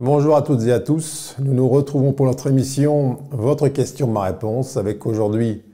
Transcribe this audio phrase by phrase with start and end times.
[0.00, 1.34] Bonjour à toutes et à tous.
[1.40, 5.64] Nous nous retrouvons pour notre émission Votre question, ma réponse, avec aujourd'hui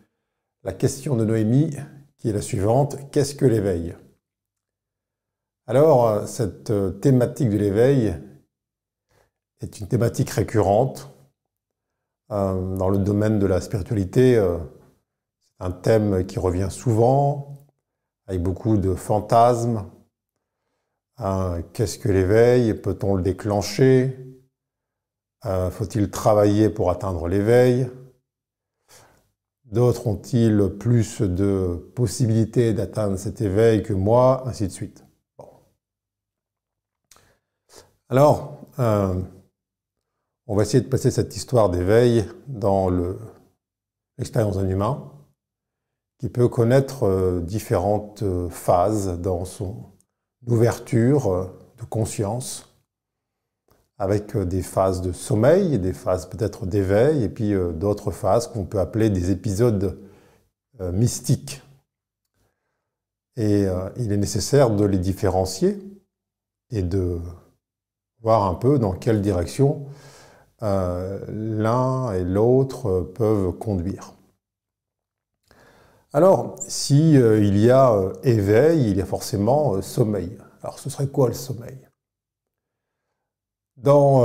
[0.62, 1.76] la question de Noémie
[2.16, 2.96] qui est la suivante.
[3.10, 3.94] Qu'est-ce que l'éveil?
[5.66, 8.14] Alors, cette thématique de l'éveil
[9.60, 11.10] est une thématique récurrente
[12.30, 14.38] euh, dans le domaine de la spiritualité.
[14.38, 14.56] Euh,
[15.58, 17.66] c'est un thème qui revient souvent,
[18.26, 19.84] avec beaucoup de fantasmes,
[21.20, 22.74] euh, qu'est-ce que l'éveil?
[22.74, 24.16] Peut-on le déclencher?
[25.46, 27.88] Euh, Faut-il travailler pour atteindre l'éveil?
[29.64, 34.42] D'autres ont-ils plus de possibilités d'atteindre cet éveil que moi?
[34.46, 35.04] Ainsi de suite.
[38.08, 39.20] Alors, euh,
[40.46, 42.90] on va essayer de passer cette histoire d'éveil dans
[44.18, 45.10] l'expérience d'un humain
[46.18, 49.93] qui peut connaître différentes phases dans son
[50.46, 51.44] d'ouverture, euh,
[51.78, 52.74] de conscience,
[53.98, 58.46] avec euh, des phases de sommeil, des phases peut-être d'éveil, et puis euh, d'autres phases
[58.46, 59.98] qu'on peut appeler des épisodes
[60.92, 61.62] mystiques.
[63.36, 65.78] Et il est nécessaire de les différencier
[66.70, 67.20] et de
[68.20, 69.86] voir un peu dans quelle direction
[70.60, 74.13] l'un et l'autre peuvent conduire.
[76.14, 80.38] Alors, si euh, il y a euh, éveil, il y a forcément euh, sommeil.
[80.62, 81.76] Alors, ce serait quoi le sommeil?
[83.76, 84.24] Dans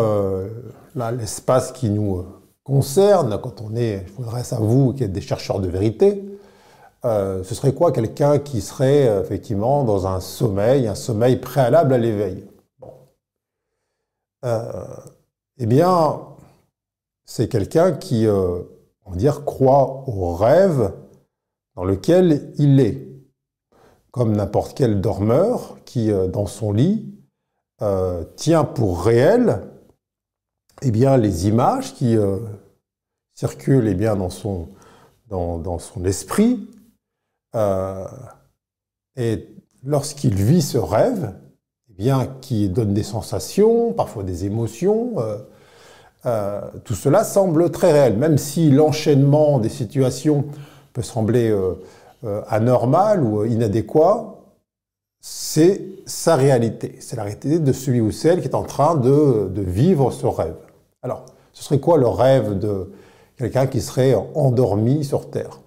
[0.94, 2.24] l'espace qui nous
[2.64, 6.24] concerne, quand on est, je m'adresse à vous qui êtes des chercheurs de vérité,
[7.04, 12.48] ce serait quoi quelqu'un qui serait effectivement dans un sommeil, un sommeil préalable à l'éveil?
[14.46, 16.22] Eh bien,
[17.26, 20.94] c'est quelqu'un qui, on va dire, croit au rêve
[21.80, 23.08] dans lequel il est,
[24.12, 27.16] comme n'importe quel dormeur qui, euh, dans son lit,
[27.82, 29.62] euh, tient pour réel
[30.82, 32.40] eh bien, les images qui euh,
[33.34, 34.68] circulent eh bien, dans, son,
[36.04, 36.68] esprit.
[39.16, 39.48] et
[39.86, 41.34] lorsqu'il vit ce rêve,
[41.90, 45.16] eh bien, qui donne des sensations, parfois des émotions,
[46.24, 50.46] tout cela semble très réel, même si l'enchaînement des situations
[50.94, 51.74] peut sembler euh,
[52.26, 54.36] euh, anormal ou inadéquat,
[55.22, 56.98] c'est sa réalité.
[57.00, 60.56] C'est la réalité de celui ou celle qui est en train de, vivre ce rêve.
[61.02, 62.92] Alors, ce serait quoi le rêve de
[63.38, 65.60] quelqu'un qui serait endormi sur Terre?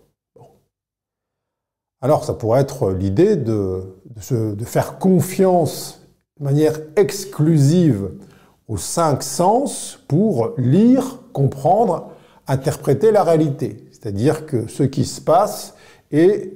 [2.00, 3.94] Alors, ça pourrait être l'idée de,
[4.30, 6.00] de, faire confiance
[6.40, 8.10] de manière exclusive
[8.68, 12.10] aux cinq sens pour lire, comprendre,
[12.48, 13.84] interpréter la réalité.
[14.02, 15.74] C'est-à-dire que ce qui se passe
[16.10, 16.50] est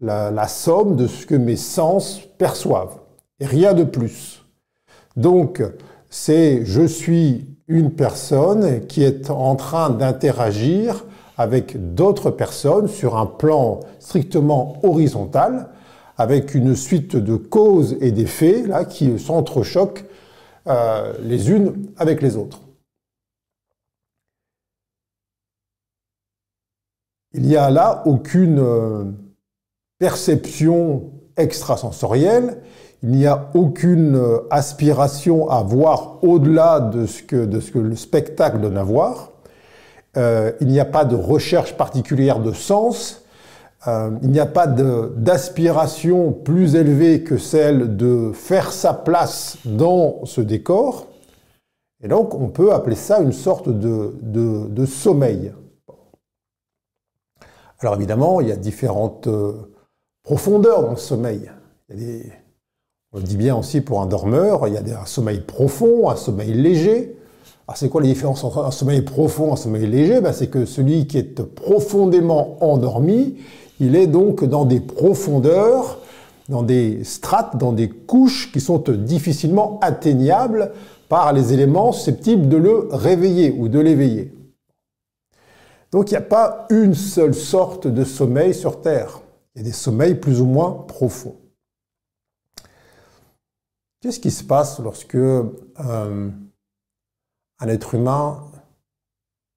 [0.00, 3.00] la, somme de ce que mes sens perçoivent,
[3.40, 4.44] rien de plus.
[5.16, 5.62] Donc,
[6.08, 11.04] c'est je suis une personne qui est en train d'interagir
[11.36, 15.68] avec d'autres personnes sur un plan strictement horizontal,
[16.16, 20.04] avec une suite de causes et d'effets qui s'entrechoquent
[20.66, 22.60] euh, les unes avec les autres.
[27.34, 29.04] Il n'y a là aucune euh,
[29.98, 32.62] perception extrasensorielle,
[33.02, 38.78] il n'y a aucune euh, aspiration à voir au-delà de, ce que, le spectacle donne
[38.78, 39.32] à voir.
[40.16, 43.22] Euh, il n'y a pas de recherche particulière de sens.
[43.86, 50.40] il n'y a pas d'aspiration plus élevée que celle de faire sa place dans ce
[50.40, 51.06] décor.
[52.02, 55.52] Et donc, on peut appeler ça une sorte de sommeil.
[57.80, 59.52] Alors évidemment, il y a différentes euh,
[60.24, 61.50] profondeurs dans le sommeil.
[63.12, 66.54] on dit bien aussi pour un dormeur, il y a un sommeil profond, un sommeil
[66.54, 67.16] léger.
[67.68, 70.20] Alors c'est quoi la différence entre un sommeil profond et un sommeil léger?
[70.20, 73.36] Ben, C'est que celui qui est profondément endormi,
[73.78, 75.98] il est donc dans des profondeurs,
[76.48, 80.72] dans des strates, dans des couches qui sont difficilement atteignables
[81.08, 84.32] par les éléments susceptibles de le réveiller ou de l'éveiller.
[85.90, 89.20] Donc il n'y a pas une seule sorte de sommeil sur Terre.
[89.54, 91.36] Il y a des sommeils plus ou moins profonds.
[94.00, 96.30] Qu'est-ce qui se passe lorsque euh,
[97.58, 98.44] un être humain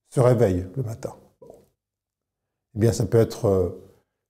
[0.09, 1.13] se réveille le matin?
[2.75, 3.69] Eh bien, ça peut être euh,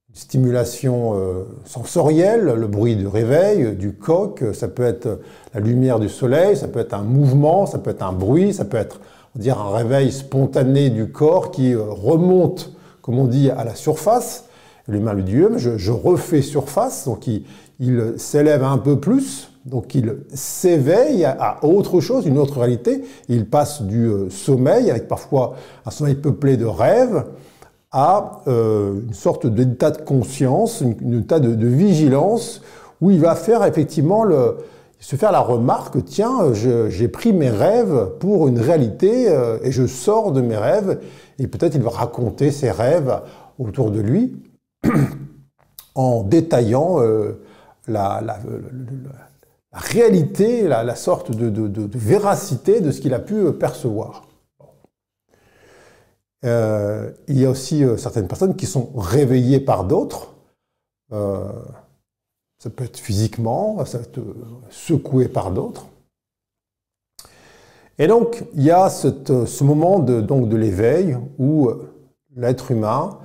[0.10, 5.22] une stimulation euh, sensorielle, le bruit du réveil, du coq, ça peut être
[5.54, 8.66] la lumière du soleil, ça peut être un mouvement, ça peut être un bruit, ça
[8.66, 9.00] peut être
[9.36, 14.46] dire un réveil spontané du corps qui euh, remonte, comme on dit, à la surface.
[14.88, 17.44] L'humain lui dit, je, refais surface, donc il,
[18.18, 23.04] s'élève un peu plus, Donc il s'éveille à autre chose, une autre réalité.
[23.30, 25.56] Il passe du euh, sommeil, avec parfois
[25.86, 27.26] un sommeil peuplé de rêves,
[27.92, 32.62] à euh, une sorte d'état de conscience, un état de, vigilance,
[33.02, 34.58] où il va faire effectivement le,
[35.02, 39.86] se faire la remarque, tiens, j'ai pris mes rêves pour une réalité euh, et je
[39.86, 41.02] sors de mes rêves.
[41.40, 43.22] Et peut-être il va raconter ses rêves
[43.60, 44.42] autour de lui
[45.96, 47.00] en détaillant
[47.88, 48.40] la, la
[49.72, 54.28] réalité, la, sorte de, véracité de ce qu'il a pu euh, percevoir.
[56.44, 60.30] Euh, il y a aussi euh, certaines personnes qui sont réveillées par d'autres.
[62.62, 64.22] Ça peut être physiquement, ça peut être
[64.70, 65.88] secoué par d'autres.
[67.98, 71.72] Et donc, il y a ce moment de, de l'éveil où
[72.36, 73.18] l'être humain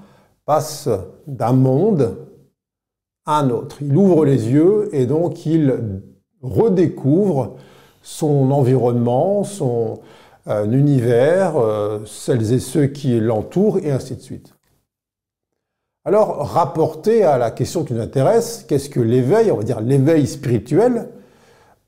[0.47, 0.89] passe
[1.27, 2.17] d'un monde
[3.27, 3.77] à un autre.
[3.83, 6.01] Il ouvre les yeux et donc il
[6.41, 7.57] redécouvre
[8.01, 10.01] son environnement, son
[10.47, 14.56] euh, univers, euh, celles et ceux qui l'entourent, et ainsi de suite.
[16.07, 20.29] Alors, rapporté à la question qui nous intéresse, qu'est-ce que l'éveil, on va dire l'éveil
[20.29, 21.09] spirituel,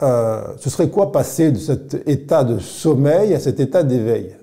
[0.02, 4.36] euh, ce serait quoi passer de cet état de sommeil à cet état d'éveil?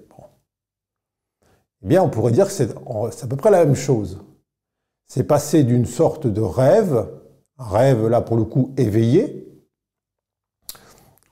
[1.83, 4.21] Eh bien, on pourrait dire que c'est à peu près la même chose.
[5.07, 7.09] C'est passer d'une sorte de rêve,
[7.57, 9.45] rêve là pour le coup éveillé,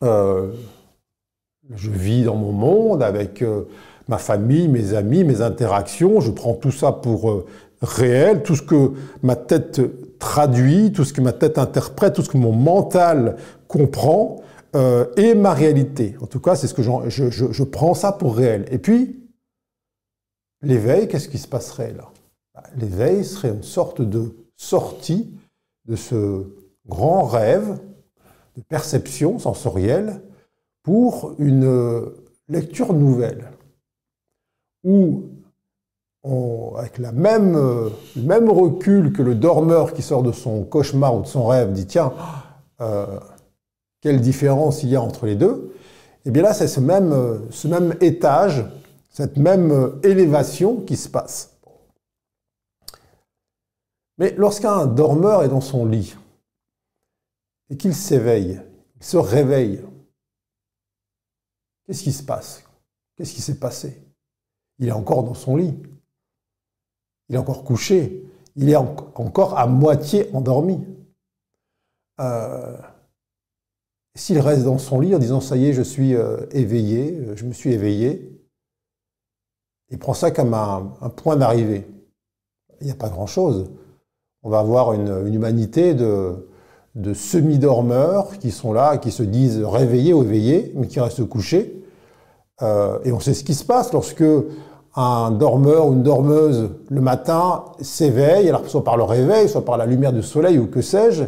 [0.03, 0.51] euh,
[1.73, 3.69] je vis dans mon monde avec euh,
[4.09, 6.19] ma famille, mes amis, mes interactions.
[6.19, 7.45] Je prends tout ça pour
[7.83, 9.81] réel, tout ce que ma tête
[10.18, 13.35] traduit, tout ce que ma tête interprète, tout ce que mon mental
[13.68, 14.38] comprend
[14.74, 16.15] est ma réalité.
[16.19, 18.65] En tout cas, c'est ce que je, je, prends ça pour réel.
[18.71, 19.30] Et puis,
[20.63, 22.09] l'éveil, qu'est-ce qui se passerait là?
[22.56, 25.31] Bah, L'éveil serait une sorte de sortie
[25.86, 26.47] de ce
[26.88, 27.79] grand rêve
[28.56, 30.21] de perception sensorielle
[30.83, 32.12] pour une
[32.47, 33.51] lecture nouvelle,
[36.23, 41.27] avec même, le même recul que le dormeur qui sort de son cauchemar ou de
[41.27, 42.13] son rêve dit tiens,
[42.79, 43.19] euh,
[44.01, 45.73] quelle différence il y a entre les deux,
[46.25, 48.65] et eh bien là c'est ce même, ce même étage,
[49.09, 51.57] cette même élévation qui se passe.
[54.17, 56.15] Mais lorsqu'un dormeur est dans son lit,
[57.69, 58.61] et qu'il s'éveille,
[58.97, 59.81] il se réveille,
[61.85, 62.63] qu'est-ce qui se passe?
[63.15, 64.01] Qu'est-ce qui s'est passé?
[64.79, 65.75] Il est encore dans son lit.
[67.33, 68.24] Il est encore couché.
[68.56, 70.85] Il est encore à moitié endormi.
[72.21, 72.77] Euh,
[74.13, 77.35] s'il reste dans son lit en disant ça y est, je suis euh, éveillé, euh,
[77.35, 78.39] je me suis éveillé,
[79.89, 81.88] il prend ça comme un, point d'arrivée.
[82.81, 83.71] Il n'y a pas grand-chose.
[84.44, 86.47] On va avoir une humanité de,
[87.15, 91.83] semi-dormeurs qui sont là, qui se disent réveillés ou éveillés, mais qui restent couchés.
[92.62, 94.24] Et on sait ce qui se passe lorsque
[94.95, 99.77] un dormeur ou une dormeuse le matin s'éveille, alors soit par le réveil, soit par
[99.77, 101.23] la lumière du soleil ou que sais-je,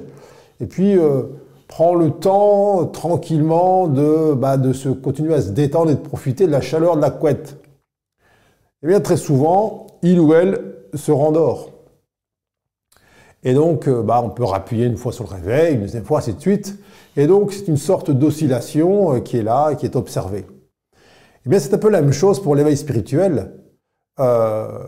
[0.61, 1.23] et puis euh,
[1.67, 6.45] prend le temps tranquillement de, bah, de se continuer à se détendre et de profiter
[6.45, 7.57] de la chaleur de la couette.
[8.83, 11.71] Et eh bien très souvent, il ou elle se rendort.
[13.43, 16.19] Et donc, euh, bah, on peut rappuyer une fois sur le réveil, une deuxième fois,
[16.19, 16.77] ainsi de suite.
[17.15, 20.45] Et donc, c'est une sorte d'oscillation euh, qui est là qui est observée.
[21.45, 23.53] Eh bien, c'est un peu la même chose pour l'éveil spirituel.
[24.19, 24.87] Euh,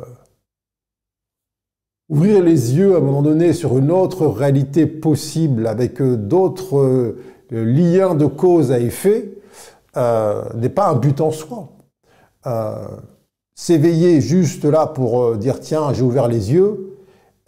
[2.10, 7.16] ouvrir les yeux à un moment donné sur une autre réalité possible avec d'autres
[7.52, 9.34] liens de cause à effet
[9.96, 11.70] n'est pas un but en soi.
[13.56, 16.88] S'éveiller juste là pour dire tiens, j'ai ouvert les yeux,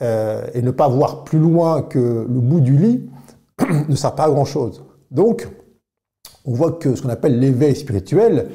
[0.01, 3.09] euh, et ne pas voir plus loin que le bout du lit
[3.89, 4.85] ne sert pas à grand-chose.
[5.11, 5.49] Donc,
[6.45, 8.49] on voit que ce qu'on appelle l'éveil spirituel,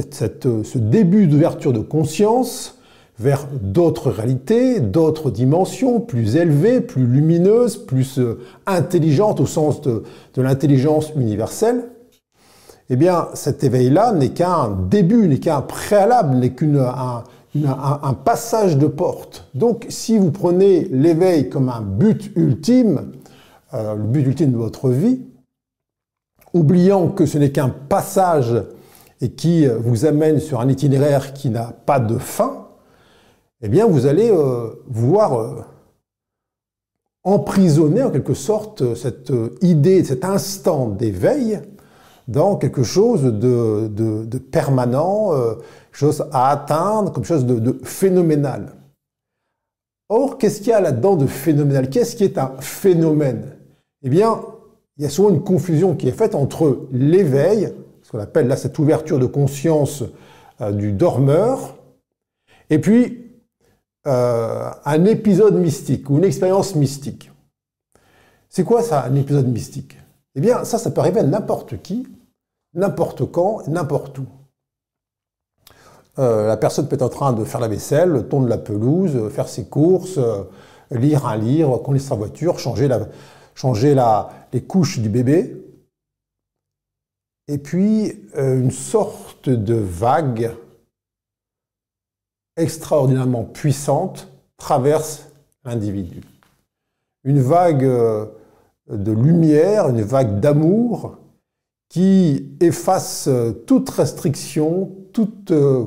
[0.00, 2.78] c'est ce début d'ouverture de conscience
[3.18, 10.02] vers d'autres réalités, d'autres dimensions, plus élevées, plus lumineuses, plus euh, intelligentes au sens de,
[10.38, 11.90] l'intelligence universelle,
[12.88, 18.86] eh bien cet éveil-là n'est qu'un début, n'est qu'un préalable, n'est qu'un un, passage de
[18.86, 19.50] porte.
[19.54, 23.12] Donc si vous prenez l'éveil comme un but ultime,
[23.74, 25.20] euh, le but ultime de votre vie,
[26.54, 28.54] oubliant que ce n'est qu'un passage
[29.22, 32.68] et qui vous amène sur un itinéraire qui n'a pas de fin,
[33.62, 35.62] eh bien vous allez euh, vouloir euh,
[37.24, 41.60] emprisonner en quelque sorte cette idée, cet instant d'éveil
[42.28, 45.32] dans quelque chose de, de permanent,
[45.92, 48.72] chose à atteindre, comme chose de, phénoménal.
[50.08, 51.88] Or, qu'est-ce qu'il y a là-dedans de phénoménal?
[51.88, 53.56] Qu'est-ce qui est un phénomène?
[54.02, 54.42] Eh bien,
[54.96, 57.72] il y a souvent une confusion qui est faite entre l'éveil,
[58.12, 60.04] qu'on appelle là cette ouverture de conscience
[60.60, 61.76] euh, du dormeur,
[62.68, 63.32] et puis
[64.06, 67.30] euh, un épisode mystique ou une expérience mystique.
[68.50, 69.96] C'est quoi ça, un épisode mystique?
[70.34, 72.06] Eh bien, ça, ça peut arriver à n'importe qui,
[72.74, 74.26] n'importe quand, n'importe où.
[76.18, 79.48] Euh, la personne peut être en train de faire la vaisselle, tondre la pelouse, faire
[79.48, 80.18] ses courses,
[80.90, 83.08] lire un livre, conduire sa voiture, changer, la,
[83.54, 83.96] changer
[84.52, 85.56] les couches du bébé.
[87.52, 90.52] Et puis, une sorte de vague
[92.56, 95.28] extraordinairement puissante traverse
[95.62, 96.22] l'individu.
[97.24, 98.24] Une vague euh,
[98.90, 101.18] de lumière, une vague d'amour
[101.90, 105.84] qui efface euh, toute restriction, toute euh,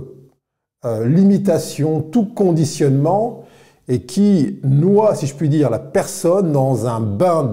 [1.03, 3.43] limitation, tout conditionnement
[3.87, 7.51] et qui noie, si je puis dire, la personne dans un bain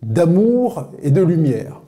[0.00, 1.80] d'amour et de lumière.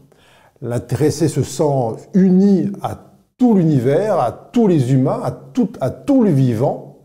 [0.63, 2.99] L'intéressé se sent uni à
[3.39, 6.99] tout l'univers, à tous les humains, à tout, à tout le vivant.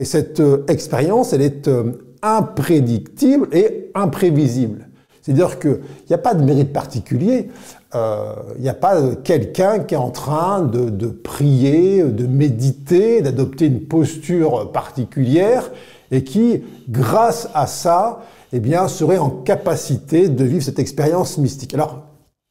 [0.00, 1.92] Et cette euh, expérience, elle est euh,
[2.22, 4.88] imprédictible et imprévisible.
[5.22, 7.48] C'est-à-dire qu'il n'y a pas de mérite particulier,
[7.94, 13.22] euh, il n'y a pas quelqu'un qui est en train de, de prier, de méditer,
[13.22, 15.70] d'adopter une posture particulière
[16.10, 21.74] et qui, grâce à ça, eh bien, serait en capacité de vivre cette expérience mystique.
[21.74, 22.05] Alors,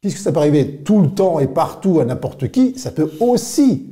[0.06, 3.88] puisque ça peut arriver tout le temps et partout à n'importe qui, ça peut aussi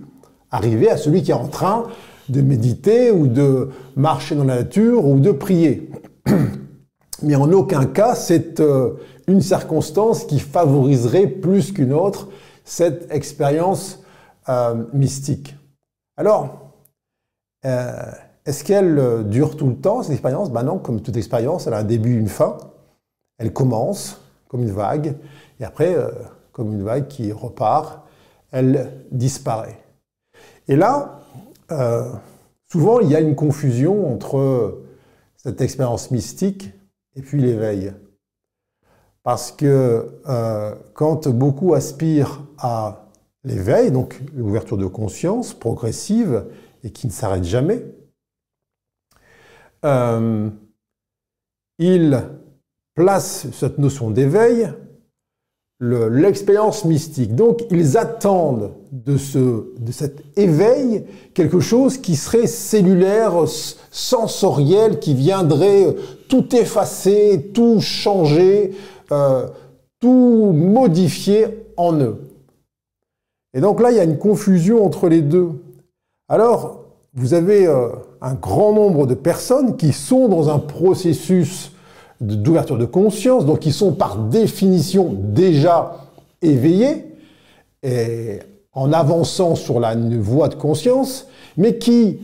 [0.51, 1.87] arriver à celui qui est en train
[2.29, 5.89] de méditer ou de marcher dans la nature ou de prier.
[7.23, 8.91] Mais en aucun cas, c'est euh,
[9.25, 12.27] une circonstance qui favoriserait plus qu'une autre
[12.63, 14.03] cette expérience
[14.49, 15.55] euh, mystique.
[16.15, 16.75] Alors,
[17.65, 17.91] euh,
[18.45, 20.51] est-ce qu'elle dure tout le temps, cette expérience?
[20.51, 22.59] Ben non, comme toute expérience, elle a un début une fin.
[23.39, 24.19] Elle commence
[24.53, 25.15] comme une vague,
[25.59, 26.09] et après, euh,
[26.51, 28.05] comme une vague qui repart,
[28.51, 29.79] elle disparaît.
[30.67, 31.21] Et là,
[31.71, 32.11] euh,
[32.71, 34.81] souvent, il y a une confusion entre
[35.35, 36.71] cette expérience mystique
[37.15, 37.93] et puis l'éveil.
[39.23, 43.09] Parce que euh, quand beaucoup aspirent à
[43.43, 46.45] l'éveil, donc l'ouverture de conscience progressive
[46.83, 47.85] et qui ne s'arrête jamais,
[51.79, 52.23] ils
[52.95, 54.71] placent cette notion d'éveil
[55.83, 57.35] l'expérience mystique.
[57.35, 63.33] Donc ils attendent de, ce, cet éveil quelque chose qui serait cellulaire,
[63.91, 65.95] sensoriel, qui viendrait
[66.29, 68.73] tout effacer, tout changer,
[69.11, 69.47] euh,
[69.99, 72.21] tout modifier en eux.
[73.53, 75.51] Et donc là, il y a une confusion entre les deux.
[76.29, 77.89] Alors, vous avez euh,
[78.21, 81.72] un grand nombre de personnes qui sont dans un processus
[82.23, 85.97] d'ouverture de conscience, donc qui sont par définition déjà
[86.41, 87.05] éveillés,
[87.83, 88.39] et
[88.73, 91.27] en avançant sur la voie de conscience,
[91.57, 92.19] mais qui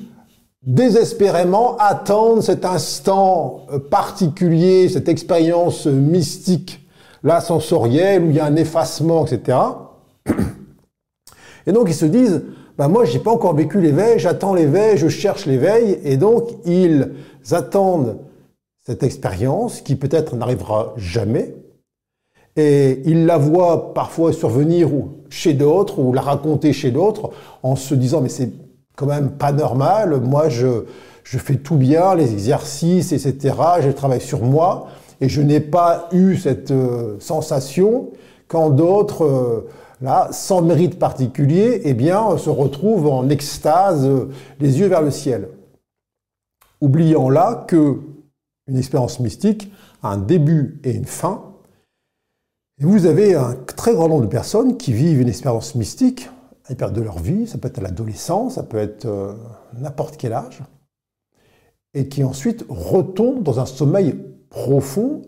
[0.65, 6.86] désespérément attendent cet instant euh, particulier, cette expérience mystique,
[7.24, 9.58] là sensorielle, où il y a un effacement, etc.
[11.68, 12.44] Et donc ils se disent,
[12.77, 17.12] bah moi j'ai pas encore vécu l'éveil, j'attends l'éveil, je cherche l'éveil, et donc ils
[17.51, 18.18] attendent
[18.89, 21.53] cette expérience qui peut-être n'arrivera jamais.
[22.55, 24.89] Et il la voit parfois survenir
[25.29, 27.29] chez d'autres ou la raconter chez d'autres
[27.62, 28.51] en se disant mais c'est
[28.96, 30.86] quand même pas normal, moi je,
[31.24, 33.53] je fais tout bien, les exercices, etc.
[33.81, 34.88] Je travaille sur moi
[35.22, 38.10] et je n'ai pas eu cette euh, sensation
[38.48, 39.69] quand d'autres, euh,
[40.01, 45.12] là, sans mérite particulier, eh bien, se retrouvent en extase, euh, les yeux vers le
[45.12, 45.50] ciel.
[46.81, 48.00] Oubliant là que
[48.69, 49.71] une expérience mystique
[50.03, 51.43] a un début et une fin.
[52.79, 56.29] Vous avez un très grand nombre de personnes qui vivent une expérience mystique
[56.69, 59.33] à période de leur vie, ça peut être à l'adolescence, ça peut être euh,
[59.77, 60.61] n'importe quel âge,
[61.93, 64.15] et qui ensuite retombent dans un sommeil
[64.49, 65.23] profond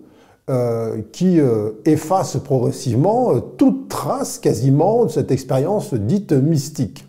[0.49, 7.07] euh, qui euh, efface progressivement toute trace quasiment de cette expérience dite mystique.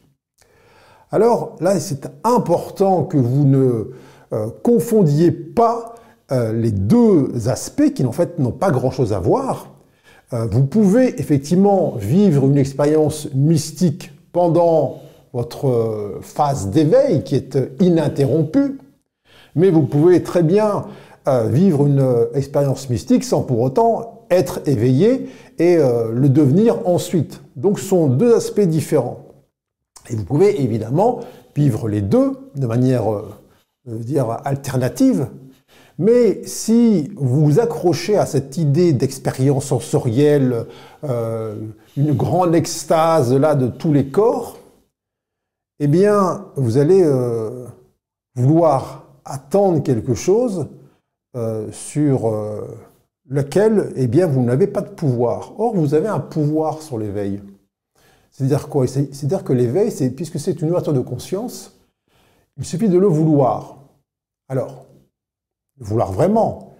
[1.10, 3.92] Alors là, c'est important que vous ne
[4.62, 5.91] confondiez pas
[6.32, 9.68] euh, les deux aspects qui en fait n'ont pas grand-chose à voir.
[10.32, 15.00] Euh, vous pouvez effectivement vivre une expérience mystique pendant
[15.34, 18.78] votre euh, phase d'éveil qui est ininterrompue,
[19.56, 20.86] mais vous pouvez très bien
[21.50, 25.28] vivre une expérience mystique sans pour autant être éveillé
[25.60, 27.40] et le devenir ensuite.
[27.54, 29.20] Donc ce sont deux aspects différents.
[30.10, 31.20] Et vous pouvez évidemment
[31.54, 33.04] vivre les deux de manière
[33.86, 35.28] dire, alternative,
[36.02, 40.66] Mais si vous vous accrochez à cette idée d'expérience sensorielle,
[41.04, 41.54] euh,
[41.97, 44.59] une grande extase là de tous les corps,
[45.78, 47.66] eh bien, vous allez euh,
[48.35, 50.66] vouloir attendre quelque chose
[51.37, 52.35] euh, sur
[53.28, 55.52] lequel, eh bien, vous n'avez pas de pouvoir.
[55.61, 57.40] Or, vous avez un pouvoir sur l'éveil.
[58.32, 58.68] C'est-à-dire
[59.44, 61.78] que l'éveil, puisque c'est une ouverture de conscience,
[62.56, 63.78] il suffit de le vouloir.
[64.49, 64.87] Alors,
[65.79, 66.73] vouloir vraiment.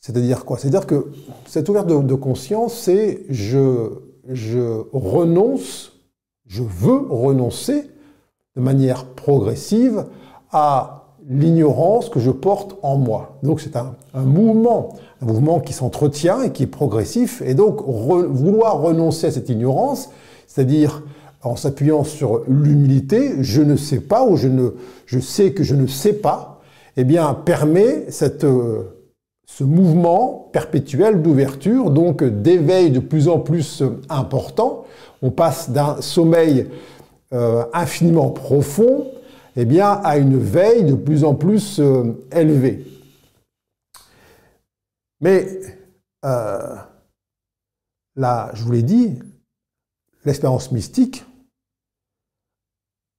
[0.00, 0.58] C'est-à-dire quoi?
[0.58, 1.10] C'est-à-dire que
[1.46, 3.90] cette ouverture de, conscience, c'est je,
[4.92, 5.92] renonce,
[6.46, 7.90] je veux renoncer
[8.54, 10.04] de manière progressive
[10.52, 13.38] à l'ignorance que je porte en moi.
[13.42, 17.42] Donc c'est un, mouvement, un mouvement qui s'entretient et qui est progressif.
[17.44, 20.10] Et donc vouloir renoncer à cette ignorance,
[20.46, 21.02] c'est-à-dire
[21.42, 24.70] en s'appuyant sur l'humilité, je ne sais pas ou je, ne,
[25.06, 26.55] je sais que je ne sais pas,
[26.96, 28.06] eh bien, permet
[28.44, 28.82] euh,
[29.46, 34.86] ce mouvement perpétuel d'ouverture, donc d'éveil de plus en plus important.
[35.22, 36.68] On passe d'un sommeil
[37.32, 39.10] euh, infiniment profond
[39.56, 42.86] eh bien, à une veille de plus en plus euh, élevée.
[45.20, 45.46] Mais
[46.22, 46.90] là,
[48.54, 49.18] je vous l'ai dit,
[50.24, 51.24] l'expérience mystique,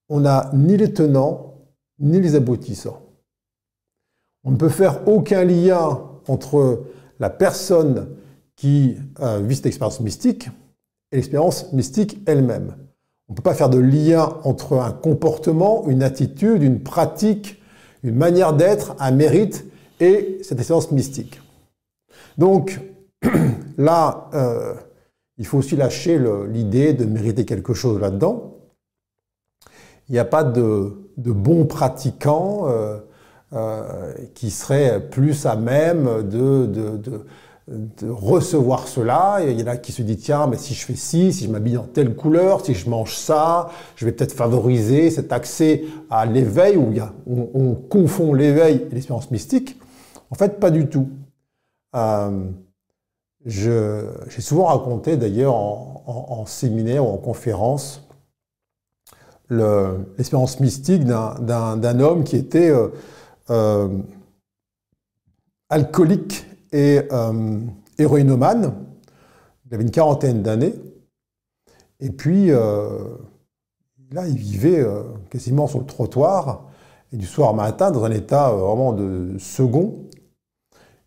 [0.09, 1.55] on n'a ni les tenants
[1.99, 3.06] ni les aboutissants.
[4.47, 6.85] On ne peut faire aucun lien entre
[7.19, 8.15] la personne
[8.55, 10.47] qui euh, vit cette expérience mystique
[11.11, 12.77] et l'expérience mystique elle-même.
[13.27, 17.61] On ne peut pas faire de lien entre un comportement, une attitude, une pratique,
[18.03, 19.65] une manière d'être, un mérite
[19.99, 21.41] et cette expérience mystique.
[22.37, 22.79] Donc
[23.77, 24.75] là, euh,
[25.37, 28.55] il faut aussi lâcher l'idée de mériter quelque chose là-dedans.
[30.07, 32.69] Il n'y a pas de, bons pratiquants.
[32.69, 32.99] Euh,
[33.53, 37.25] euh, qui serait plus à même de, de,
[38.09, 39.37] recevoir cela.
[39.41, 41.49] il y en a qui se disent, tiens, mais si je fais ci, si je
[41.49, 46.25] m'habille en telle couleur, si je mange ça, je vais peut-être favoriser cet accès à
[46.25, 49.79] l'éveil, où il y a, on, confond l'éveil et l'expérience mystique.
[50.29, 51.07] En fait, pas du tout.
[51.95, 52.49] Euh,
[53.45, 58.05] J'ai souvent raconté, d'ailleurs, en, séminaire ou en conférence,
[59.49, 62.71] l'expérience mystique d'un homme qui était...
[62.71, 62.89] Euh,
[63.49, 64.01] euh,
[65.69, 67.59] alcoolique et euh,
[67.97, 68.85] héroïnomane.
[69.65, 70.73] Il avait une quarantaine d'années.
[71.99, 73.17] Et puis, euh,
[74.11, 74.85] là, il vivait
[75.29, 76.65] quasiment sur le trottoir,
[77.11, 80.07] et du soir au matin, dans un état vraiment de second.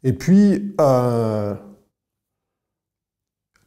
[0.02, 1.56] Et puis, un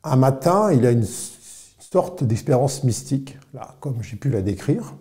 [0.04, 4.96] matin, il a une sorte d'expérience mystique, là, comme j'ai pu la décrire.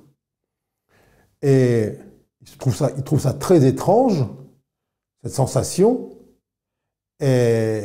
[1.42, 1.98] Et
[2.42, 4.24] il trouve, ça, il trouve ça très étrange,
[5.22, 6.10] cette sensation,
[7.20, 7.84] et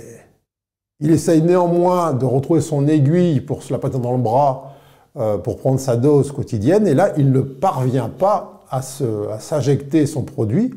[1.00, 4.74] il essaye néanmoins de retrouver son aiguille pour se la passer dans le bras
[5.15, 10.24] euh, pour prendre sa dose quotidienne, et là, il ne parvient pas à, s'injecter son
[10.24, 10.74] produit.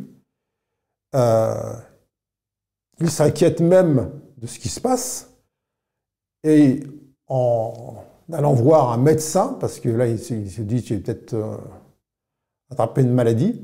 [1.14, 1.72] Euh,
[3.00, 5.30] il s'inquiète même de ce qui se passe,
[6.44, 6.82] et
[7.26, 7.96] en
[8.32, 11.34] allant voir un médecin, parce que là, il se, dit, j'ai peut-être...
[11.34, 11.56] Euh,
[12.70, 13.60] attraper une maladie,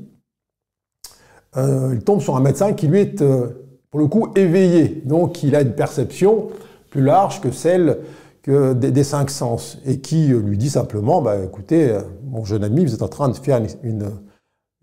[1.55, 5.01] euh, il tombe sur un médecin qui lui est, euh, pour le coup, éveillé.
[5.05, 6.49] Donc il a une perception
[6.89, 7.99] plus large que celle
[8.45, 12.93] des, cinq sens, et qui euh, lui dit simplement, bah, écoutez, mon jeune ami, vous
[12.93, 14.09] êtes en train de faire une,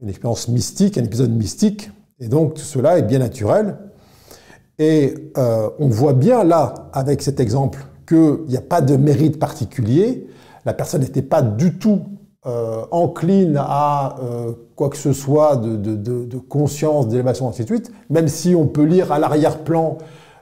[0.07, 3.79] expérience mystique, un épisode mystique, et donc tout cela est bien naturel.
[4.79, 10.27] Et on voit bien là, avec cet exemple, qu'il n'y a pas de mérite particulier,
[10.67, 12.03] la personne n'était pas du tout
[12.47, 18.29] euh, encline à euh, quoi que ce soit de, conscience, d'élévation, ainsi de suite, même
[18.29, 19.97] si on peut lire à l'arrière-plan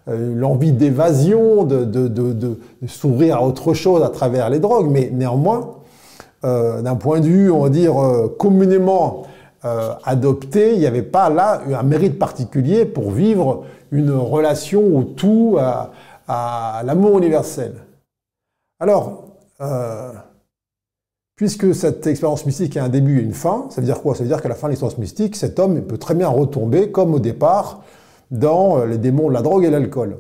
[0.09, 5.77] euh, l'envie d'évasion, de, s'ouvrir à autre chose à travers les drogues, mais néanmoins,
[6.43, 7.95] d'un point de vue, on va dire,
[8.37, 9.23] communément
[9.63, 13.63] adopté, il n'y avait pas là un mérite particulier pour vivre
[13.93, 15.93] une relation au tout, à,
[16.27, 17.75] à l'amour universel.
[18.81, 19.23] Alors,
[21.37, 24.15] Puisque cette expérience mystique a un début et une fin, ça veut dire quoi?
[24.15, 26.91] Ça veut dire qu'à la fin de l'expérience mystique, cet homme peut très bien retomber,
[26.91, 27.83] comme au départ,
[28.31, 30.19] dans euh, les démons de la drogue et l'alcool.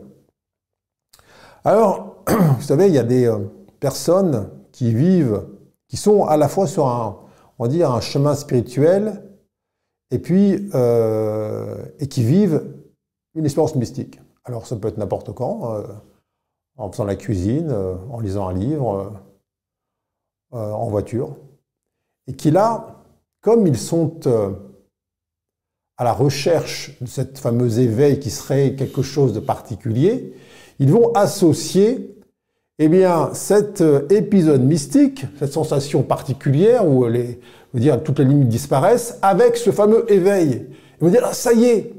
[1.64, 3.38] Alors, vous savez, il y a des euh,
[3.79, 5.44] personnes qui vivent,
[5.88, 7.18] qui sont à la fois sur un,
[8.01, 9.22] chemin spirituel,
[10.11, 12.64] et puis, euh, qui vivent
[13.35, 14.20] une expérience mystique.
[14.44, 15.83] Alors, ça peut être n'importe quand,
[16.77, 17.72] en faisant la cuisine,
[18.11, 19.12] en lisant un livre
[20.52, 21.36] en voiture,
[22.26, 23.02] et qui là,
[23.40, 24.50] comme ils sont euh,
[25.96, 30.34] à la recherche de cette fameuse éveil qui serait quelque chose de particulier,
[30.78, 32.16] ils vont associer
[32.78, 37.38] eh bien, cet euh, épisode mystique, cette sensation particulière où les,
[37.74, 40.66] dire, toutes les limites disparaissent, avec ce fameux éveil.
[41.00, 41.92] Ils vont dire, ah, ça y est,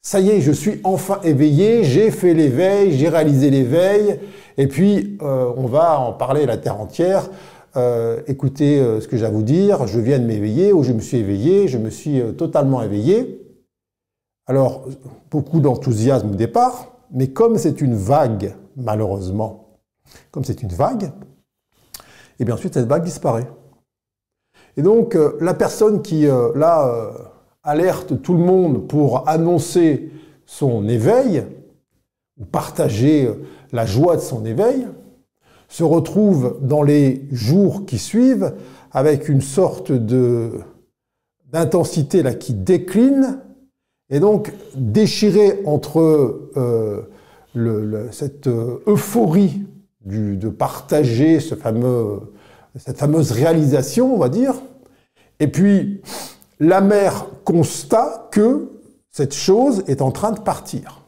[0.00, 4.18] ça y est, je suis enfin éveillé, j'ai fait l'éveil, j'ai réalisé l'éveil,
[4.56, 7.28] et puis euh, on va en parler la terre entière.
[7.76, 10.92] Euh, écoutez euh, ce que j'ai à vous dire, je viens de m'éveiller, ou je
[10.92, 13.40] me suis éveillé, je me suis totalement éveillé.
[14.46, 14.86] Alors,
[15.30, 19.80] beaucoup d'enthousiasme au départ, mais comme c'est une vague, malheureusement,
[20.30, 23.48] comme c'est une vague, et eh bien ensuite cette vague disparaît.
[24.76, 27.12] Et donc, la personne qui, là,
[27.62, 30.10] alerte tout le monde pour annoncer
[30.46, 31.44] son éveil,
[32.38, 33.30] ou partager
[33.72, 34.88] la joie de son éveil,
[35.74, 38.54] se retrouve dans les jours qui suivent
[38.92, 40.52] avec une sorte de
[41.50, 43.40] d'intensité là qui décline.
[44.08, 49.62] Et donc déchiré entre euh, cette euphorie
[50.04, 52.20] du, de partager ce fameux,
[52.76, 54.54] cette fameuse réalisation, on va dire,
[55.40, 56.02] et puis
[56.60, 58.70] la mère constate que
[59.10, 61.00] cette chose est en train de partir.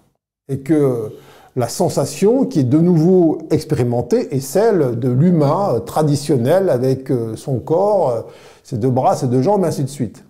[0.48, 1.12] Et que
[1.56, 7.58] la sensation qui est de nouveau expérimentée est celle de l'humain traditionnel avec euh, son
[7.58, 8.22] corps, euh,
[8.62, 10.22] ses deux bras, ses deux jambes, et ainsi de suite.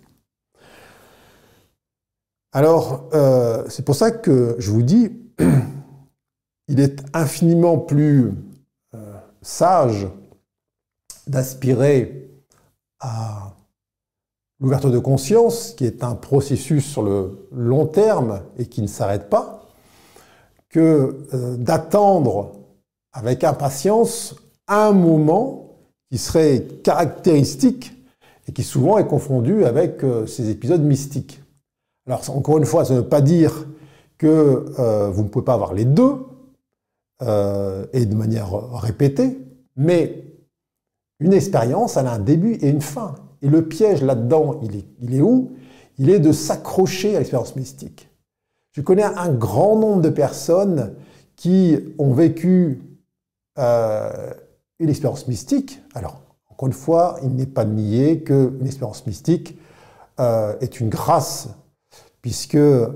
[2.53, 5.11] Alors, euh, c'est pour ça que je vous dis,
[6.69, 8.33] il est infiniment plus
[9.43, 10.09] sage
[11.27, 12.31] d'aspirer
[12.99, 13.53] à
[14.59, 19.29] L'ouverture de conscience, qui est un processus sur le long terme et qui ne s'arrête
[19.29, 19.66] pas,
[20.81, 22.53] euh, d'attendre
[23.13, 24.37] avec impatience
[24.69, 25.79] un moment
[26.11, 27.93] qui serait caractéristique
[28.47, 31.41] et qui souvent est confondu avec euh, ces épisodes mystiques.
[32.07, 33.67] Alors encore une fois, ça ne veut pas dire
[34.19, 36.27] que euh, vous ne pouvez pas avoir les deux
[37.23, 39.39] et de manière répétée,
[39.75, 40.23] mais
[41.19, 43.15] une expérience, elle a un début et une fin.
[43.41, 44.61] Et le piège là-dedans,
[45.01, 45.53] il est où?
[45.99, 48.11] Il est de s'accrocher à l'expérience mystique.
[48.77, 50.93] Je connais un grand nombre de personnes
[51.35, 52.83] qui ont vécu
[53.59, 54.35] euh,
[54.79, 55.81] une expérience mystique.
[55.95, 59.59] Alors, encore une fois, il n'est pas nier qu'une expérience mystique
[60.21, 61.49] euh, est une grâce,
[62.21, 62.91] puisque euh,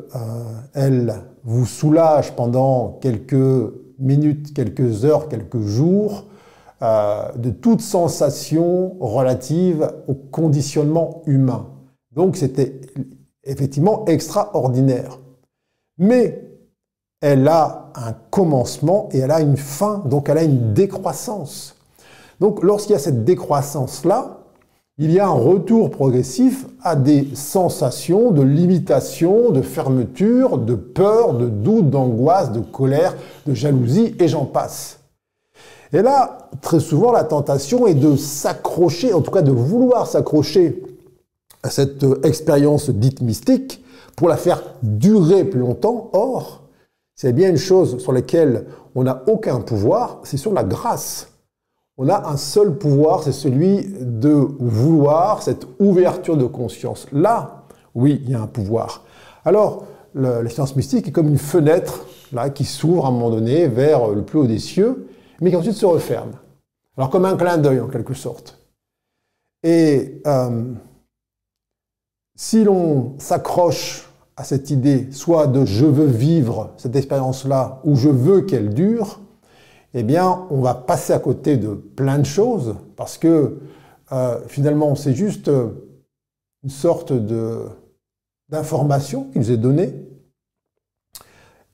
[0.75, 6.27] elle vous soulage pendant quelques minutes, quelques heures, quelques jours
[6.83, 11.69] de toute sensation relative au conditionnement humain.
[12.13, 12.81] Donc c'était
[13.45, 15.19] effectivement extraordinaire.
[16.01, 16.43] Mais
[17.21, 21.77] elle a un commencement et elle a une fin, donc elle a une décroissance.
[22.41, 24.39] Donc lorsqu'il y a cette décroissance-là,
[24.97, 31.35] il y a un retour progressif à des sensations de limitation, de fermeture, de peur,
[31.35, 33.15] de doute, d'angoisse, de colère,
[33.47, 35.01] de jalousie, et j'en passe.
[35.93, 40.83] Et là, très souvent, la tentation est de s'accrocher, en tout cas de vouloir s'accrocher
[41.63, 43.80] à cette euh, expérience dite mystique
[44.21, 46.11] pour la faire durer plus longtemps.
[46.13, 46.65] Or,
[47.15, 51.33] c'est bien une chose sur laquelle on n'a aucun pouvoir, c'est sur la grâce.
[51.97, 54.29] On a un seul pouvoir, c'est celui de
[54.59, 57.07] vouloir cette ouverture de conscience.
[57.13, 57.63] Là,
[57.95, 59.07] oui, il y a un pouvoir.
[59.47, 64.09] Alors, l'expérience mystique est comme une fenêtre là qui s'ouvre à un moment donné vers
[64.09, 65.09] le plus haut des cieux
[65.41, 66.33] mais qui ensuite se referme.
[66.99, 68.59] Alors comme un clin d'œil en quelque sorte.
[69.63, 70.75] Et euh,
[72.37, 74.10] si l'on s'accroche
[74.41, 79.21] à cette idée, soit de je veux vivre cette expérience-là, ou je veux qu'elle dure,
[79.93, 83.59] eh bien, on va passer à côté de plein de choses, parce que
[84.13, 85.51] euh, finalement, c'est juste
[86.63, 87.67] une sorte de
[88.49, 89.95] d'information qui nous est donnée.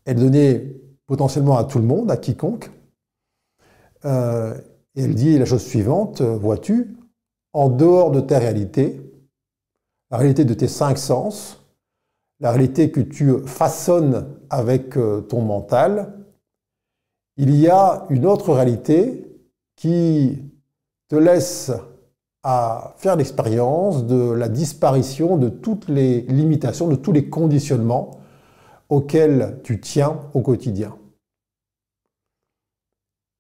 [0.05, 0.77] Elle est donnée
[1.07, 2.71] potentiellement à tout le monde, à quiconque.
[4.05, 4.59] Euh,
[4.97, 6.97] et elle dit la chose suivante, euh, vois-tu,
[7.53, 9.01] en dehors de ta réalité,
[10.11, 11.63] la réalité de tes cinq sens,
[12.41, 16.13] la réalité que tu façonnes avec euh, ton mental,
[17.37, 19.27] il y a une autre réalité
[19.77, 20.43] qui
[21.09, 21.71] te laisse
[22.43, 28.21] à faire l'expérience de la disparition de toutes les limitations, de tous les conditionnements
[28.89, 30.97] auxquels tu tiens au quotidien.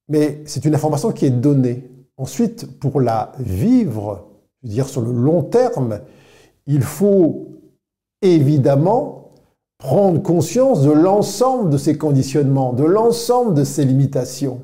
[0.08, 1.88] Mais c'est une information qui est donnée.
[2.16, 4.28] Ensuite, pour la vivre,
[4.62, 6.00] je veux dire sur le long terme,
[6.66, 7.55] il faut
[8.34, 9.30] évidemment
[9.78, 14.62] prendre conscience de l'ensemble de ces conditionnements, de l'ensemble de ces limitations.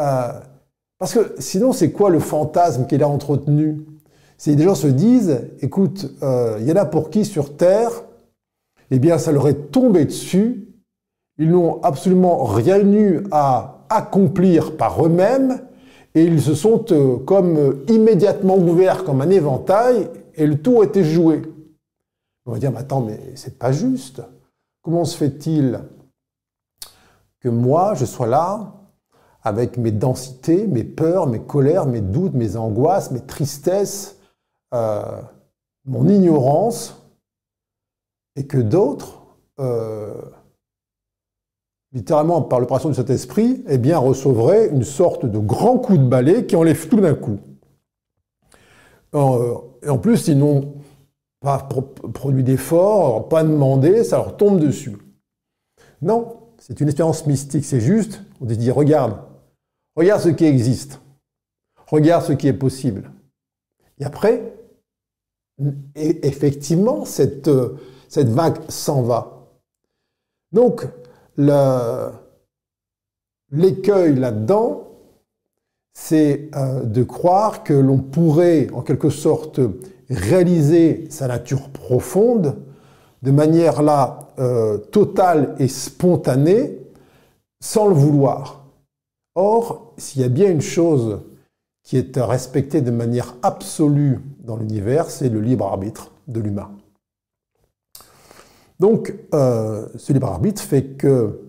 [0.00, 0.32] Euh,
[0.98, 3.84] parce que sinon, c'est quoi le fantasme qu'il a entretenu?
[4.38, 7.90] C'est des gens se disent, écoute, euh, il y en a pour qui sur Terre,
[8.90, 10.68] eh bien, ça leur est tombé dessus.
[11.38, 15.60] Ils n'ont absolument rien eu à accomplir par eux-mêmes
[16.14, 20.80] et ils se sont euh, comme euh, immédiatement ouverts comme un éventail et le tout
[20.80, 21.42] a été joué.
[22.46, 24.22] On va dire, mais attends, mais c'est pas juste.
[24.82, 25.80] Comment se fait-il
[27.40, 28.72] que moi, je sois là
[29.42, 34.18] avec mes densités, mes peurs, mes colères, mes doutes, mes angoisses, mes tristesses,
[34.74, 35.20] euh,
[35.84, 37.02] mon ignorance,
[38.36, 39.22] et que d'autres,
[39.58, 40.14] euh,
[41.92, 46.06] littéralement par l'opération de cet esprit, eh bien, recevraient une sorte de grand coup de
[46.06, 47.38] balai qui enlève tout d'un coup.
[49.14, 50.75] Euh, et en plus, ils n'ont
[51.46, 51.68] pas
[52.12, 54.96] produit d'efforts, pas demandé, ça leur tombe dessus.
[56.02, 59.16] Non, c'est une expérience mystique, c'est juste, on dit, regarde,
[59.94, 61.00] regarde ce qui existe,
[61.86, 63.12] regarde ce qui est possible.
[64.00, 64.56] Et après,
[65.94, 67.48] effectivement, cette,
[68.08, 69.46] cette vague s'en va.
[70.50, 70.84] Donc,
[73.52, 74.85] l'écueil là-dedans,
[75.98, 79.60] c'est euh, de croire que l'on pourrait, en quelque sorte,
[80.10, 82.58] réaliser sa nature profonde
[83.22, 86.78] de manière là euh, totale et spontanée
[87.60, 88.66] sans le vouloir.
[89.36, 91.20] Or, s'il y a bien une chose
[91.82, 96.72] qui est respectée de manière absolue dans l'univers, c'est le libre arbitre de l'humain.
[98.80, 101.40] Donc, euh, ce libre arbitre fait que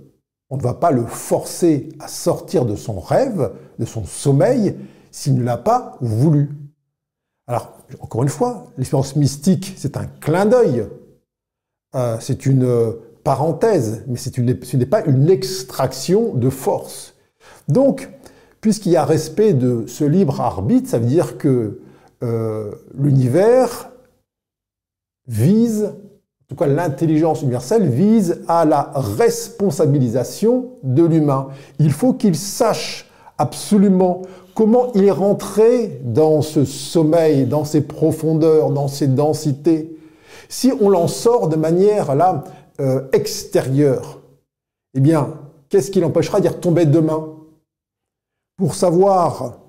[0.49, 4.75] on ne va pas le forcer à sortir de son rêve, de son sommeil,
[5.11, 6.49] s'il ne l'a pas voulu.
[7.47, 10.87] Alors, encore une fois, l'expérience mystique, c'est un clin d'œil
[11.95, 12.91] euh, c'est une euh,
[13.23, 17.15] parenthèse, mais ce n'est pas une extraction de force.
[17.67, 18.09] Donc,
[18.61, 21.81] puisqu'il y a respect de ce libre arbitre, ça veut dire que
[22.23, 23.91] euh, l'univers
[25.27, 25.93] vise,
[26.47, 31.49] en tout cas l'intelligence universelle vise à la responsabilisation de l'humain.
[31.77, 34.21] Il faut qu'il sache absolument
[34.55, 39.97] comment il est rentré dans ce sommeil, dans ces profondeurs, dans ces densités,
[40.49, 42.09] si on l'en sort de manière
[42.79, 44.21] euh, extérieure,
[44.93, 45.33] eh bien,
[45.69, 47.35] qu'est-ce qui l'empêchera d'y retomber demain?
[48.55, 49.59] Pour savoir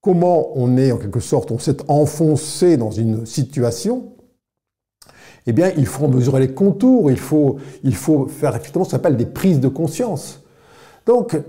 [0.00, 4.14] comment on est en quelque sorte, on s'est enfoncé dans une situation,
[5.46, 7.58] eh bien, il faut mesurer les contours, il faut,
[8.28, 10.42] faire effectivement ce qu'on appelle des prises de conscience.
[11.06, 11.40] Donc,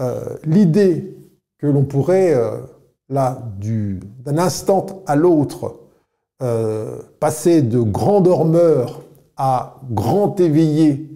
[0.00, 1.16] euh, l'idée
[1.58, 2.58] que l'on pourrait, euh,
[3.08, 5.80] d'un instant à l'autre,
[6.42, 9.02] euh, passer de grand dormeur
[9.36, 11.10] à grand éveillé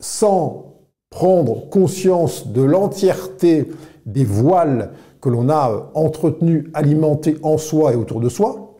[0.00, 0.72] sans
[1.10, 3.68] prendre conscience de l'entièreté
[4.04, 8.71] des voiles que l'on a entretenus, alimentés en soi et autour de soi,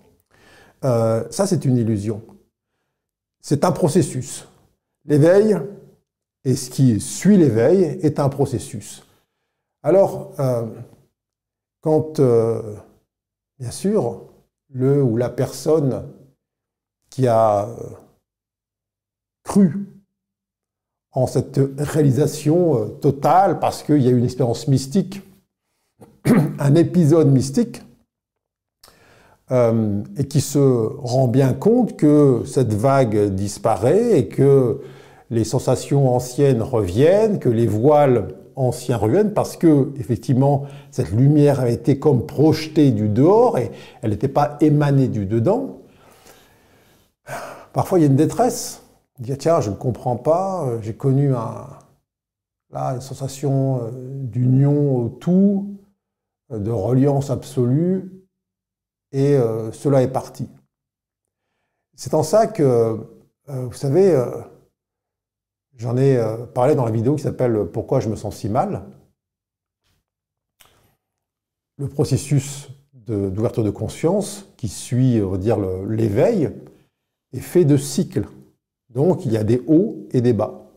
[0.85, 2.23] euh, ça c'est une illusion.
[3.41, 4.47] C'est un processus.
[5.05, 5.59] L'éveil
[6.45, 9.05] et ce qui suit l'éveil est un processus.
[9.83, 10.33] Alors,
[11.81, 12.21] quand,
[13.59, 14.33] bien sûr,
[14.73, 16.09] le ou la personne
[17.11, 17.75] qui a euh,
[19.45, 19.87] cru
[21.13, 25.23] en cette réalisation euh, totale parce qu'il y a une expérience mystique,
[26.59, 27.83] un épisode mystique,
[29.53, 34.81] euh, et qui se rend bien compte que cette vague disparaît et que
[35.29, 41.75] les sensations anciennes reviennent, que les voiles ancien ruine parce que, effectivement, cette lumière avait
[41.75, 45.81] été comme projetée du dehors et elle n'était pas émanée du dedans.
[47.73, 48.83] Parfois, il y a une détresse.
[49.19, 51.67] On dit, tiens, je ne comprends pas, euh, j'ai connu un,
[52.71, 55.77] là, une sensation euh, d'union au tout,
[56.51, 58.22] de reliance absolue,
[59.13, 59.39] et
[59.73, 60.49] cela est parti.
[61.95, 62.99] C'est en ça que,
[63.47, 64.17] vous savez,
[65.77, 68.83] J'en ai euh, parlé dans la vidéo qui s'appelle Pourquoi je me sens si mal?
[71.79, 76.53] Le processus d'ouverture de, conscience qui suit, on va dire, l'éveil
[77.33, 78.29] est fait de cycles.
[78.91, 80.71] Donc il y a des hauts et des bas.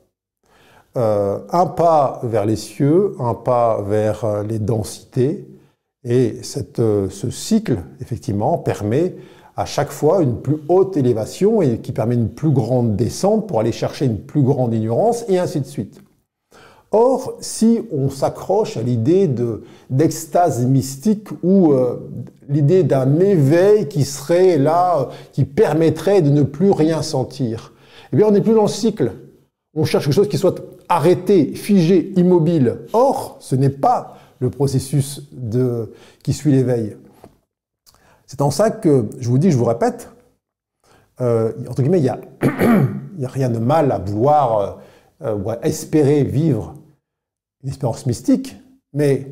[0.98, 5.46] Euh, un pas vers les cieux, un pas vers euh, les densités,
[6.06, 9.16] et ce cycle, effectivement, permet
[9.58, 13.60] à chaque fois une plus haute élévation et qui permet une plus grande descente pour
[13.60, 16.02] aller chercher une plus grande ignorance et ainsi de suite.
[16.92, 19.30] Or, si on s'accroche à l'idée
[19.90, 22.08] d'extase mystique ou euh,
[22.48, 27.74] l'idée d'un éveil qui serait là, qui permettrait de ne plus rien sentir,
[28.14, 29.12] eh bien, on n'est plus dans le cycle.
[29.76, 32.78] On cherche quelque chose qui soit arrêté, figé, immobile.
[32.94, 35.30] Or, ce n'est pas le processus
[36.24, 36.98] qui suit l'éveil.
[38.26, 40.10] C'est en ça que, je vous dis, je vous répète,
[41.22, 44.80] euh, entre guillemets, il n'y a, rien de mal à vouloir
[45.22, 46.76] euh, ou à espérer vivre
[47.64, 48.56] une expérience mystique,
[48.94, 49.30] mais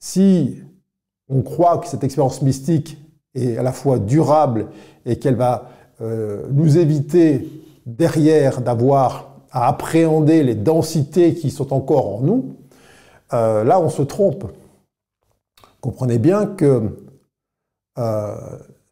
[0.00, 0.60] si
[1.28, 2.98] on croit que cette expérience mystique
[3.34, 4.68] est à la fois durable
[5.04, 7.48] et qu'elle va nous éviter
[7.86, 12.56] derrière d'avoir à appréhender les densités qui sont encore en nous,
[13.32, 14.44] là on se trompe.
[15.80, 16.90] Comprenez bien que
[17.98, 18.36] euh,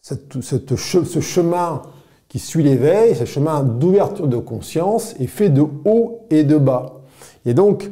[0.00, 1.82] ce chemin
[2.28, 7.02] qui suit l'éveil, ce chemin d'ouverture de conscience est fait de haut et de bas.
[7.44, 7.90] Et donc,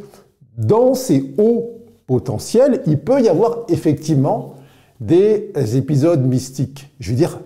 [0.56, 4.54] dans ces hauts potentiels, il peut y avoir effectivement
[4.98, 6.90] des épisodes mystiques.
[7.00, 7.38] Je veux dire,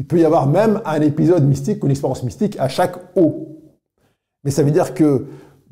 [0.00, 3.48] il peut y avoir même un épisode mystique ou une expérience mystique à chaque haut.
[4.44, 5.26] Mais ça veut dire que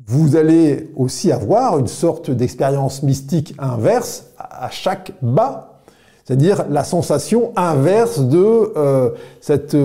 [0.05, 5.81] vous allez aussi avoir une sorte d'expérience mystique inverse à chaque bas,
[6.23, 9.09] c'est-à-dire la sensation inverse de euh,
[9.41, 9.75] cette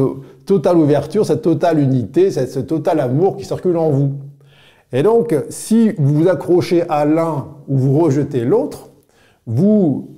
[0.45, 4.13] totale ouverture, cette totale unité, ce total amour qui circule en vous.
[4.93, 8.91] Et donc, si vous vous accrochez à l'un ou vous rejetez l'autre,
[9.47, 10.11] vous,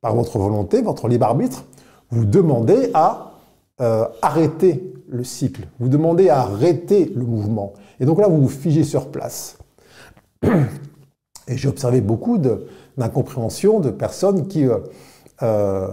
[0.00, 1.64] par votre volonté, votre libre arbitre,
[2.10, 3.27] vous demandez à
[3.80, 7.74] euh, arrêter le cycle, vous demandez à arrêter le mouvement.
[8.00, 9.56] Et donc là, vous vous figez sur place.
[10.42, 14.78] Et j'ai observé beaucoup d'incompréhension de, personnes qui euh,
[15.42, 15.88] euh,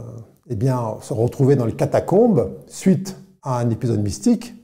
[0.49, 4.55] eh bien, se retrouvaient dans les catacombes suite à un épisode mystique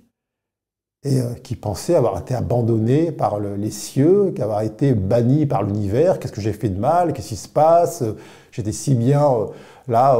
[1.03, 6.19] et qui pensaient avoir été abandonnés par les cieux, qu'avoir été bannis par l'univers.
[6.19, 7.13] Qu'est-ce que j'ai fait de mal?
[7.13, 8.03] Qu'est-ce qui se passe?
[8.51, 9.27] J'étais si bien
[9.87, 10.19] là,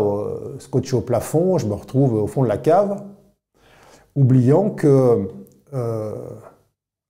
[0.60, 3.04] scotché au plafond, je me retrouve au fond de la cave,
[4.16, 5.28] oubliant que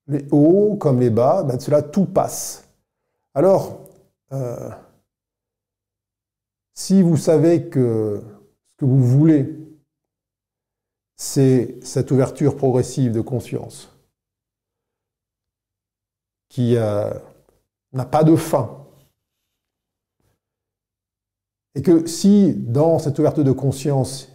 [0.08, 2.68] les hauts comme les bas, ben, cela tout passe.
[3.34, 3.90] Alors,
[4.34, 4.70] euh,
[6.74, 9.58] si vous savez que ce que vous voulez,
[11.16, 13.90] c'est cette ouverture progressive de conscience
[16.50, 17.14] qui euh,
[17.94, 18.81] n'a pas de fin,
[21.76, 24.30] et que si dans cette ouverture de conscience,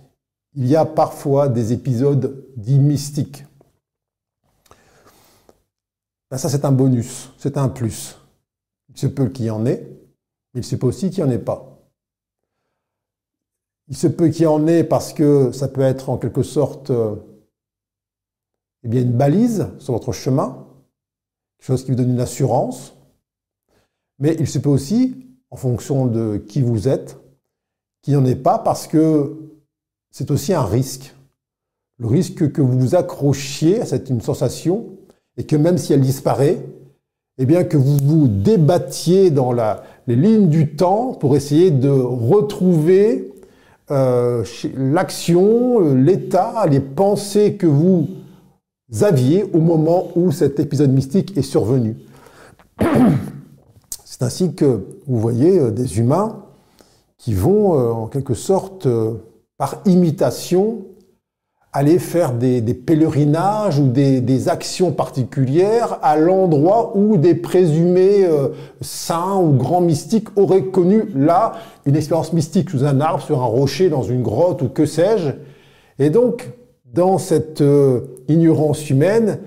[0.55, 3.44] il y a parfois des épisodes dits mystiques,
[6.31, 8.16] ben ça c'est un bonus, c'est un plus.
[8.88, 9.87] Il se peut qu'il y en ait,
[10.55, 11.77] mais il se peut aussi qu'il n'y en ait pas.
[13.88, 16.90] Il se peut qu'il y en ait parce que ça peut être en quelque sorte
[16.90, 17.14] euh,
[18.83, 20.66] eh bien une balise sur votre chemin,
[21.59, 22.96] quelque chose qui vous donne une assurance,
[24.18, 27.18] mais il se peut aussi, en fonction de qui vous êtes,
[28.07, 29.35] qu'il n'y en ait pas parce que
[30.12, 31.12] c'est aussi un risque.
[31.99, 34.87] Le risque que vous vous accrochiez à cette une sensation
[35.37, 36.64] et que même si elle disparaît,
[37.38, 41.88] eh bien que vous vous débattiez dans la, les lignes du temps pour essayer de
[41.88, 43.35] retrouver
[43.90, 44.45] euh,
[44.77, 48.07] l'action, l'état, les pensées que vous
[49.01, 51.97] aviez au moment où cet épisode mystique est survenu.
[54.05, 56.45] C'est ainsi que vous voyez euh, des humains
[57.18, 58.88] qui vont euh, en quelque sorte
[59.59, 60.85] par imitation
[61.76, 68.48] aller faire des, pèlerinages ou des, actions particulières à l'endroit où des présumés euh,
[68.81, 71.52] saints ou grands mystiques auraient connu là
[71.85, 75.33] une expérience mystique sous un arbre, sur un rocher, dans une grotte ou que sais-je.
[75.98, 76.48] Et donc,
[76.94, 79.40] dans cette euh, ignorance humaine,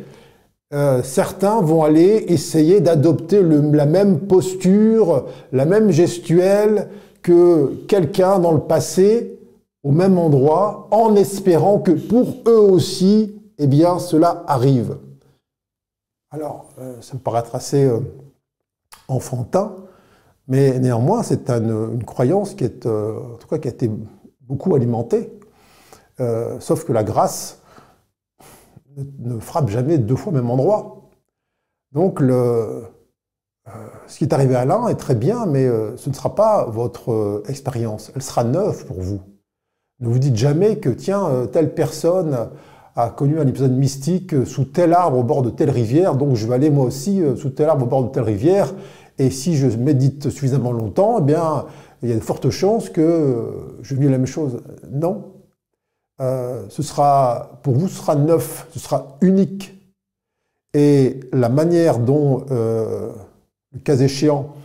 [0.71, 6.89] euh, certains vont aller essayer d'adopter la même posture, la même gestuelle
[7.29, 9.39] que quelqu'un dans le passé
[9.83, 14.97] au même endroit en espérant que pour eux aussi, eh bien, cela arrive.
[16.31, 17.99] Alors, euh, ça me paraît assez euh,
[19.07, 19.75] enfantin,
[20.47, 23.91] mais néanmoins, c'est une, croyance qui est, euh, en tout cas, qui a été
[24.41, 25.31] beaucoup alimentée.
[26.59, 27.61] sauf que la grâce
[28.97, 31.09] ne, frappe jamais deux fois au même endroit.
[31.91, 32.83] Donc, le,
[34.07, 37.43] ce qui est arrivé à l'un est très bien, mais ce ne sera pas votre
[37.47, 38.11] expérience.
[38.15, 39.21] Elle sera neuve pour vous.
[39.99, 42.49] Ne vous dites jamais que, tiens, euh, telle personne
[42.95, 46.35] a connu un épisode mystique euh, sous tel arbre au bord de telle rivière, donc
[46.35, 48.73] je vais aller moi aussi euh, sous tel arbre au bord de telle rivière,
[49.17, 51.65] et si je médite suffisamment longtemps, eh bien,
[52.01, 53.51] il y a de fortes chances que
[53.81, 54.61] je vis la même chose.
[54.89, 55.33] Non.
[56.17, 59.77] ce sera, pour vous, ce sera neuf, ce sera unique.
[60.73, 62.45] Et la manière dont,
[63.73, 64.55] le cas échéant,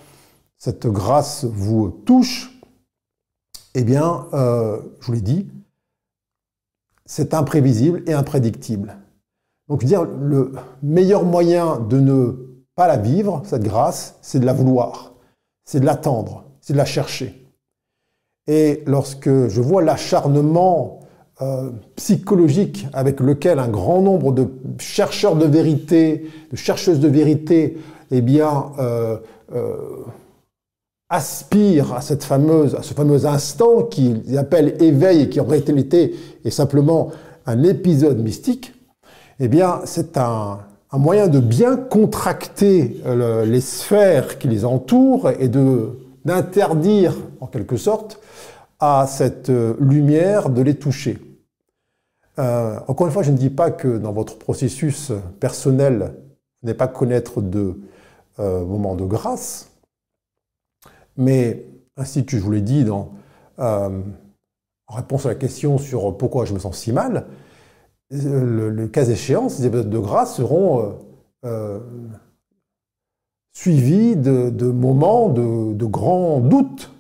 [0.57, 2.59] cette grâce vous touche,
[3.75, 5.49] eh bien, euh, je vous l'ai dit,
[7.07, 8.97] c'est imprévisible et imprédictible.
[9.69, 10.53] Donc, je veux dire, le
[10.83, 15.15] meilleur moyen de ne pas la vivre, cette grâce, c'est de la vouloir,
[15.65, 17.47] c'est de l'attendre, c'est de la chercher.
[18.47, 21.01] Et lorsque je vois l'acharnement
[21.41, 24.49] euh, psychologique avec lequel un grand nombre de
[24.79, 27.79] chercheurs de vérité, de chercheuses de vérité,
[28.17, 29.17] eh bien, euh,
[29.55, 30.05] euh,
[31.09, 36.15] aspirent à cette fameuse, à ce fameux instant qu'ils appellent éveil et qui aurait été
[36.45, 37.11] est simplement
[37.47, 38.73] un épisode mystique,
[39.41, 40.61] eh bien, c'est un,
[40.93, 43.03] moyen de bien contracter
[43.45, 45.49] les sphères qui les entourent et
[46.25, 48.21] d'interdire, en quelque sorte,
[48.79, 51.19] à cette euh, lumière de les toucher.
[52.39, 56.15] Euh, encore une fois, je ne dis pas que dans votre processus personnel,
[56.63, 57.79] vous n'allez pas connaître de
[58.39, 59.71] euh, moments de grâce,
[61.17, 61.65] mais
[61.97, 63.13] ainsi que je vous l'ai dit dans,
[63.59, 64.03] en
[64.91, 67.27] réponse à la question sur pourquoi je me sens si mal,
[68.11, 70.99] le, cas échéant, ces épisodes de grâce seront
[73.53, 76.91] suivis de, moments de, de grands doutes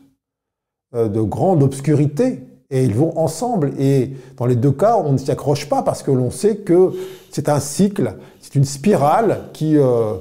[0.95, 2.41] euh, de grande obscurité.
[2.71, 3.73] Et ils vont ensemble.
[3.79, 6.93] Et dans les deux cas, on ne s'y accroche pas parce que l'on sait que
[7.31, 10.15] c'est un cycle, c'est une spirale qui, euh,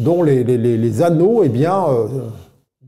[0.00, 2.06] dont les, les, les, anneaux eh bien, euh,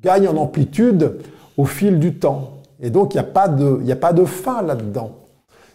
[0.03, 1.19] gagnent en amplitude
[1.57, 2.63] au fil du temps.
[2.81, 5.13] Et donc, il n'y a, pas de, a pas de fin là-dedans.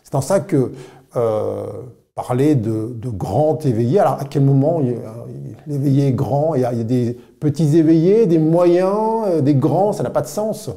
[0.04, 0.72] C'est en ça que
[2.14, 4.82] parler de, de, grand éveillé, alors à quel moment
[5.66, 10.10] l'éveillé est grand il y, a, des petits éveillés, des moyens, des grands, ça n'a
[10.10, 10.70] pas de sens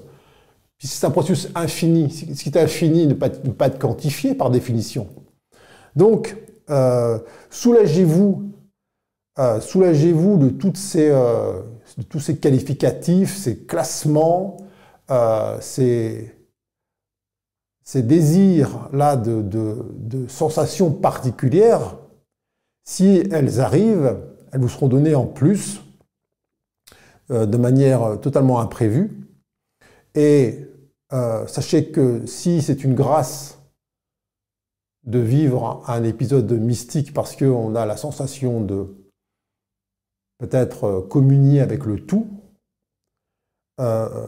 [0.87, 2.11] c'est un processus infini.
[2.11, 5.09] Ce qui est infini ne peut pas être quantifié par définition.
[5.95, 6.37] Donc,
[6.71, 7.19] euh,
[7.51, 8.51] soulagez-vous
[9.41, 11.63] euh, soulagez-vous euh,
[11.99, 14.59] de tous ces qualificatifs, ces classements,
[15.61, 16.33] ces,
[17.83, 21.97] ces désirs-là de, de, sensations particulières.
[22.85, 24.19] Si elles arrivent,
[24.53, 25.83] elles vous seront données en plus,
[27.29, 29.21] de manière totalement imprévue.
[30.15, 30.71] Et
[31.13, 33.59] euh, sachez que si c'est une grâce
[35.05, 38.95] de vivre un épisode mystique parce qu'on a la sensation de
[40.41, 42.27] peut-être euh, communier avec le tout,
[43.79, 44.27] euh,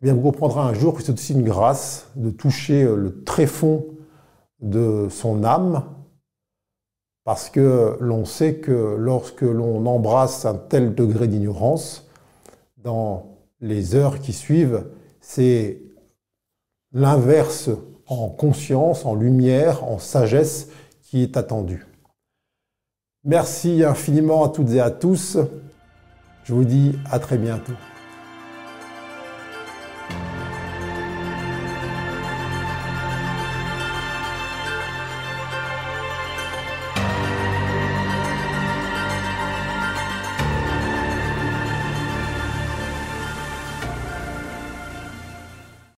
[0.00, 3.86] eh bien vous comprendrez un jour que c'est aussi une grâce de toucher le tréfonds
[4.60, 5.84] de son âme,
[7.24, 12.08] parce que l'on sait que lorsque l'on embrasse un tel degré d'ignorance,
[12.76, 14.86] dans les heures qui suivent,
[15.20, 15.82] c'est
[16.92, 17.70] l'inverse
[18.06, 20.68] en conscience, en lumière, en sagesse
[21.02, 21.86] qui est attendu.
[23.26, 25.36] Merci infiniment à toutes et à tous.
[26.44, 27.72] Je vous dis à très bientôt.